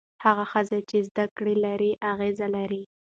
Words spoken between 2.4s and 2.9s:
لري.